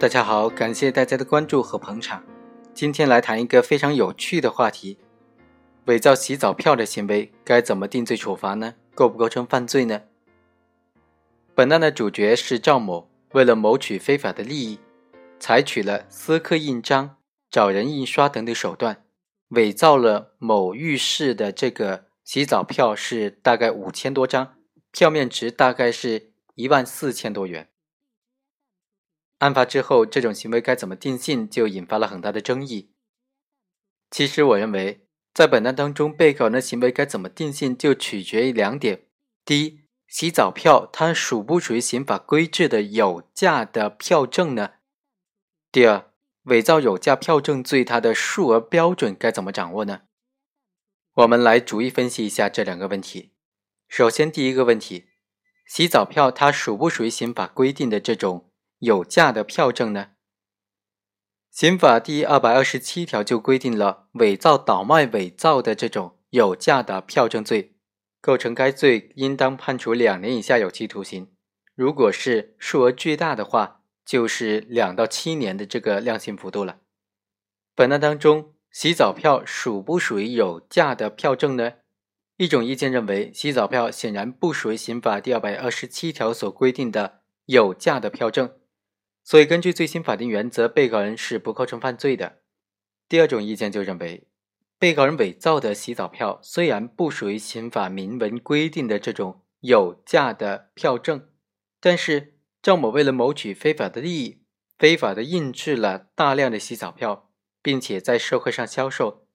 [0.00, 2.24] 大家好，感谢大家的关注和捧场。
[2.72, 4.96] 今天来谈一个非常有趣的话题：
[5.84, 8.76] 伪造洗澡票的行为该怎么定罪处罚呢？
[8.94, 10.00] 构不构成犯罪呢？
[11.54, 14.78] 本案的主角是赵某，为了谋取非法的利益，
[15.38, 17.18] 采取了私刻印章、
[17.50, 19.04] 找人印刷等等手段，
[19.50, 24.54] 伪造了某浴室的这个洗澡票，是大概五千多张，
[24.90, 27.68] 票面值大概是一万四千多元。
[29.40, 32.92] 案发之后，这种行为该怎么定性，就引发了很大的争议。
[34.10, 39.06] 其实，我认为，在本案当中，被告人的行为该怎么定性，就取决于两点：
[39.42, 44.72] 第一，洗澡票它属不属于刑法规制的有价的票证呢？
[45.72, 46.10] 第二，
[46.42, 50.02] 伪造有价票证罪它的数额标准该怎么掌握呢？
[51.14, 53.32] 我们来逐一分析一下这两个问题。
[53.88, 55.06] 首先，第一个问题，
[55.66, 58.49] 洗澡票它属不属于刑法规定的这种？
[58.80, 60.08] 有价的票证呢？
[61.50, 67.74] 刑法第二百二十七条就规定了伪造、倒卖、伪造的这种有价的票证罪，
[68.22, 71.26] 构成该罪，应当判处两年以下有期徒刑；
[71.74, 76.78] 如果是数额巨大的话，就是两到七年的这个量刑幅度了。
[77.74, 81.74] 本案当中，洗澡票属不属于有价的票证呢？
[82.38, 88.54] 一种意见认为，洗澡票显然不属于刑法第二百二十七条所规定的有价的票证。
[89.30, 92.40] 所以，根据最新法定原则，被告人是不构成犯罪的。
[93.08, 94.26] 第二种意见就认为，
[94.76, 101.28] 被告人伪造的洗澡票虽然不属于刑法明文规定的这种有价的票证，
[101.78, 104.42] 但是赵某为了谋取非法的利益，
[104.76, 107.30] 非法的印制了大量的洗澡票，
[107.62, 109.28] 并且在社会上销售，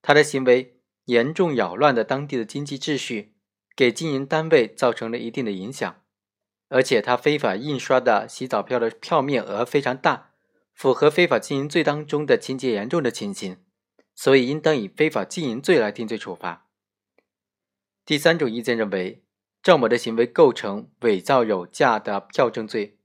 [0.00, 3.34] 他的行为严重扰乱了当地的经济秩序，
[3.74, 6.03] 给经营单位造成了一定的影响。
[6.74, 10.32] 而且他非法印刷的洗澡票的票面额非常大，
[10.72, 13.58] 符合非法经营罪当中的情节严重的情形，
[14.16, 16.66] 所以应当以非法经营罪来定罪处罚。
[18.04, 19.22] 第三种意见认为，
[19.62, 22.98] 赵某的行为构成伪造有价的票证罪，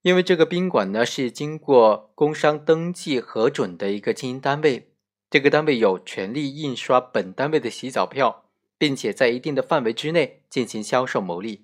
[0.00, 4.94] 因为这个宾馆呢是经过工商登记核准的一个经营单位，
[5.28, 8.46] 这个单位有权利印刷本单位的洗澡票，
[8.78, 11.63] 并且在一定的范围之内进行销售牟利。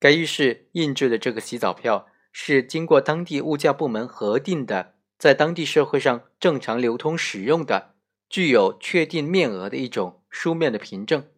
[0.00, 7.96] 该浴室印制的这个洗澡票是经过当地物价部门核定的，在当地社会上正常流通使用的、
[8.28, 11.28] 具有确定面额的一种书面的凭证，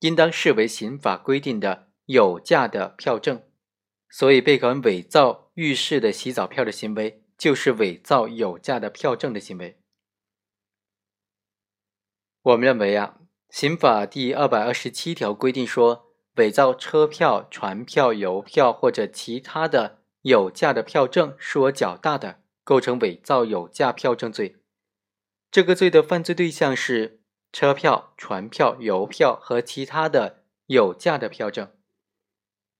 [0.00, 3.42] 应当视为刑法规定的有价的票证。
[4.08, 9.82] 所以，被告人伪造浴室的洗澡票的行为，就是伪造有价的票证的行为。
[12.40, 13.18] 我们认为啊，
[13.50, 16.07] 刑法第二百二十七条规定说。
[16.38, 24.56] 伪造车票、船票、邮票或者其他的有价的票证，数额较大的，构成伪造有价票证罪。
[25.50, 27.20] 这个罪的犯罪对象是
[27.52, 31.70] 车票、船票、邮票和其他的有价的票证。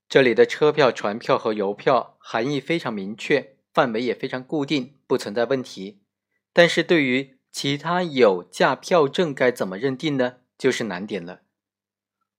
[0.09, 6.01] 这里的车票、船票和邮票含义非常明确，范围也非常固定，不存在问题。
[6.53, 10.37] 但是对于其他有价票证该怎么认定呢？
[10.57, 11.41] 就是难点了。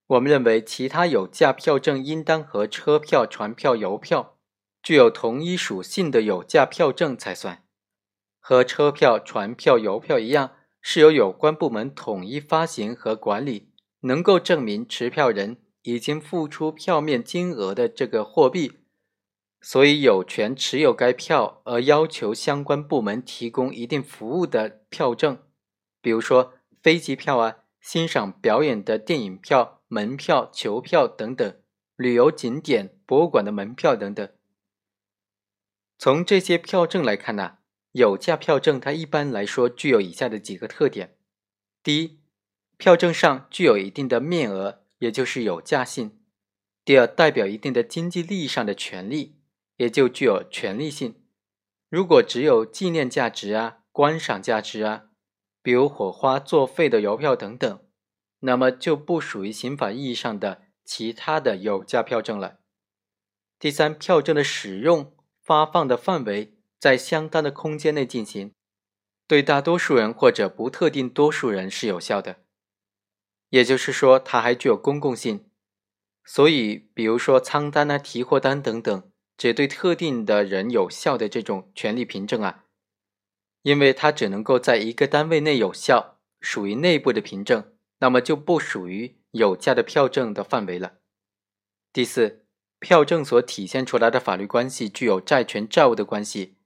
[0.10, 4.38] 我们认为，其他有价票证应当和车票、船票、邮票
[4.82, 7.64] 具有同一属性的有价票证才算。
[8.40, 13.72] 和车票、船票、邮票一样，是由有关部门统一发行和管理，
[14.02, 18.80] 能够证明持票人已经付出票面金额的这个货币，
[19.62, 25.38] 所以有权持有该票而要求相关部门提供一定服务的票证，
[26.02, 29.79] 比如说飞机票啊，欣赏表演的电影票。
[29.90, 31.62] 门票、球票等等，
[31.96, 34.30] 旅游景点、博物馆的门票等等。
[35.98, 37.58] 从这些票证来看呢，
[37.94, 41.18] 有价票证它一般来说具有以下的几个特点：
[41.82, 42.20] 第一，
[42.78, 46.12] 票证上具有一定的面额，也就是有价性；
[46.86, 49.42] 第二，代表一定的经济利益上的权利，
[49.78, 51.26] 也就具有权利性。
[51.90, 55.06] 如果只有纪念价值啊、观赏价值啊，
[55.64, 57.84] 比如火花、作废的邮票等等。
[58.40, 62.60] 那么就不属于刑法意义上的其他的有价票证了。
[63.60, 68.54] 第三，票证的使用、发放的范围在相当的空间内进行，
[69.28, 72.38] 对大多数人或者不特定多数人是有效的。
[73.50, 75.50] 也就是说，它还具有公共性。
[76.24, 82.66] 所以，比如说仓单啊、提货单等等，只对特定的人有效的这种权利凭证啊，
[83.64, 87.74] 因为它只能够在一个单位内有效，属于内部的凭证。
[88.00, 90.94] 那么就不属于有价的票证的范围了。
[91.94, 92.46] 第四，
[92.80, 96.58] 票证所体现出来的法律关系具有债权债务的关系。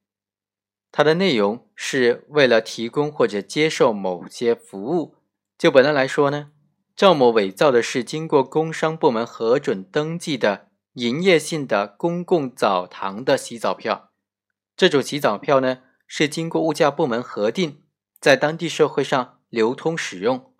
[0.91, 5.15] 它的内容是为了提供或者接受某些服务。
[5.57, 6.51] 就本案来说呢，
[6.95, 14.11] 赵某伪造的是经过工商部门核准登记的营业性的公共澡堂的洗澡票。
[14.75, 17.83] 这种洗澡票呢，是经过物价部门核定，
[18.19, 20.52] 在当地社会上流通使用，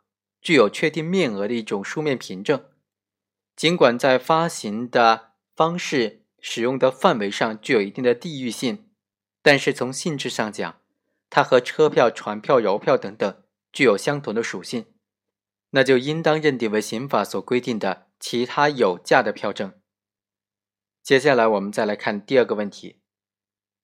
[0.44, 2.66] 具有确定面额的一种书面凭证。
[3.56, 8.90] 尽管在发行的方式、使用的范围上具有一定的地域性。
[9.42, 10.80] 但是从性质上讲，
[11.30, 13.44] 它和车票、船票、邮票等等
[13.74, 14.86] 具有相同的属性，
[15.72, 19.74] 那就应当认定为刑法所规定的其他有价的票证。
[21.02, 23.02] 接下来我们再来看第二个问题：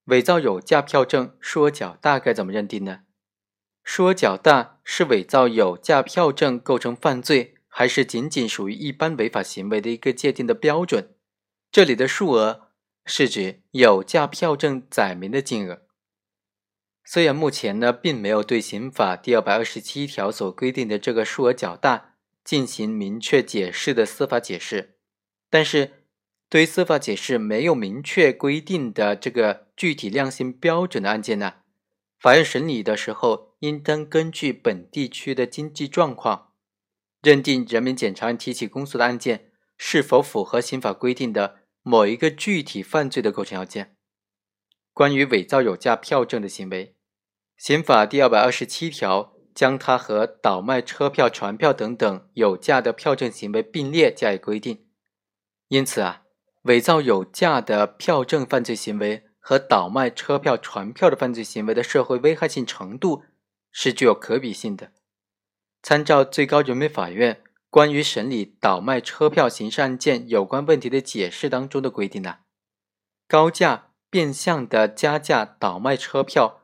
[0.06, 3.02] 伪造有价票证数额较大该怎么认定呢？
[3.92, 11.16] 数额较大是伪造有价票证构成犯罪，还是仅仅属于一般违法行为的一个界定的标准？
[11.72, 12.68] 这里的数额。
[13.06, 15.82] 是指有价票证载明的金额。
[17.04, 25.00] 虽然目前呢，并没有对刑法第二百二十七条所规定的这个数额较大进行明确解释的司法解释，
[25.50, 26.04] 但是
[26.48, 31.54] 对于司法解释没有明确规定的这个具体量刑标准的案件呢，
[32.20, 36.54] 法院审理的时候应当根据本地区的经济状况，
[37.22, 41.60] 认定人民检察院提起公诉的案件是否符合刑法规定的。
[41.82, 43.96] 某一个具体犯罪的构成要件。
[44.94, 46.98] 关于伪造有价票证的行为，
[47.58, 54.86] 刑法第二百二十七条将它和倒卖车票、船票等等有价的票证行为并列加以规定。
[55.70, 56.24] 因此啊，
[56.64, 63.24] 伪造有价的票证犯罪行为和倒卖车票、船票的犯罪行为的社会危害性程度
[63.72, 64.92] 是具有可比性的。
[65.82, 67.42] 参照最高人民法院。
[67.72, 72.38] 关于审理倒卖车票刑事案件有关问题的解释当中的规定呢，
[73.28, 76.64] 高价变相的加价倒卖车票，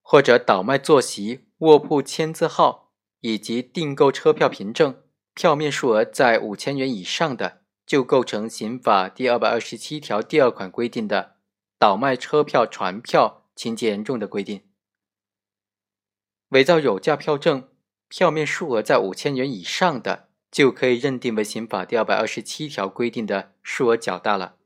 [0.00, 5.02] 或者倒卖坐席、卧铺签字号以及订购车票凭证，
[5.34, 11.34] 票面数额在五千元以上的，就构成刑法第二百二十七条第二款规定的
[11.80, 14.67] 倒卖车票、传票情节严重的规定。
[16.50, 17.68] 伪造有价票证，
[18.08, 20.28] 票面数额在五千元以上的。
[20.50, 24.56] 就可以认定为刑法第二百二十七条规定的数额较大了。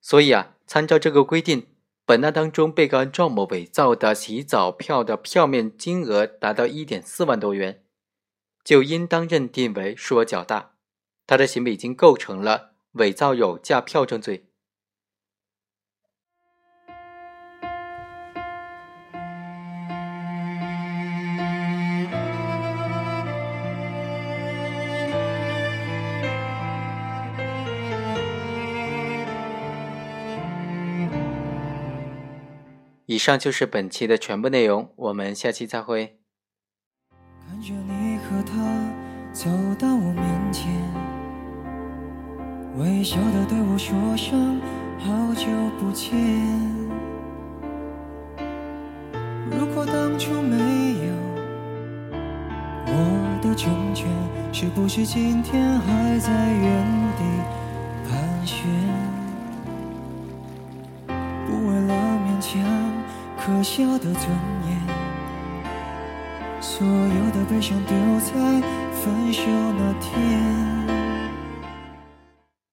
[0.00, 1.66] 所以啊，参照这个规定，
[2.06, 7.82] 本案当中被告人赵某伪造的洗澡票的票面金额达到一点四万多元，
[8.62, 10.74] 就应当认定为数额较大，
[11.26, 14.47] 他的行为已经构成了伪造有价票证罪。
[33.10, 36.18] 以上就是本期的全部内容，我们下期再会。
[37.48, 38.52] 看着你和他
[39.32, 40.70] 走到我面前，
[42.76, 44.60] 微笑的对我说声
[44.98, 45.46] 好久
[45.78, 46.18] 不见。
[49.50, 50.58] 如果当初没
[51.06, 51.14] 有
[52.88, 54.06] 我的成全，
[54.52, 57.07] 是不是今天还在原
[63.68, 64.24] 可笑的尊
[64.66, 64.80] 严，
[66.58, 68.32] 所有的悲伤丢在
[68.94, 70.08] 分手那天。